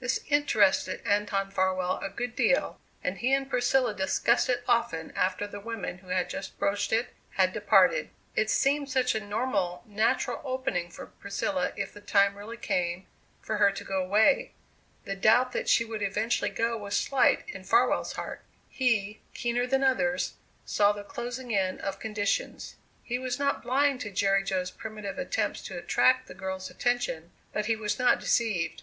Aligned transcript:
This 0.00 0.24
interested 0.26 1.06
Anton 1.06 1.52
Farwell 1.52 1.98
a 2.02 2.08
good 2.08 2.34
deal 2.34 2.80
and 3.04 3.16
he 3.18 3.32
and 3.32 3.48
Priscilla 3.48 3.94
discussed 3.94 4.48
it 4.48 4.64
often 4.66 5.12
after 5.14 5.46
the 5.46 5.60
woman 5.60 5.98
who 5.98 6.08
had 6.08 6.28
just 6.28 6.58
broached 6.58 6.92
it 6.92 7.10
had 7.34 7.52
departed. 7.52 8.10
It 8.34 8.50
seemed 8.50 8.90
such 8.90 9.14
a 9.14 9.20
normal, 9.24 9.84
natural 9.86 10.40
opening 10.44 10.90
for 10.90 11.06
Priscilla 11.06 11.70
if 11.76 11.92
the 11.94 12.00
time 12.00 12.36
really 12.36 12.56
came 12.56 13.06
for 13.40 13.58
her 13.58 13.70
to 13.70 13.84
go 13.84 14.02
away. 14.04 14.50
The 15.04 15.14
doubt 15.14 15.52
that 15.52 15.68
she 15.68 15.84
would 15.84 16.02
eventually 16.02 16.50
go 16.50 16.76
was 16.76 16.96
slight 16.96 17.44
in 17.48 17.62
Farwell's 17.62 18.14
heart. 18.14 18.42
He, 18.68 19.20
keener 19.32 19.64
than 19.64 19.84
others, 19.84 20.34
saw 20.66 20.90
the 20.90 21.04
closing 21.04 21.52
in 21.52 21.78
of 21.78 22.00
conditions. 22.00 22.74
He 23.04 23.16
was 23.16 23.38
not 23.38 23.62
blind 23.62 24.00
to 24.00 24.10
Jerry 24.10 24.42
Jo's 24.42 24.72
primitive 24.72 25.18
attempts 25.20 25.62
to 25.66 25.78
attract 25.78 26.26
the 26.26 26.34
girl's 26.34 26.68
attention, 26.68 27.30
but 27.52 27.66
he 27.66 27.76
was 27.76 27.96
not 27.96 28.18
deceived. 28.18 28.74